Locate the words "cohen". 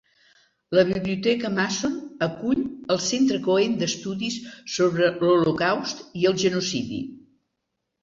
3.51-3.79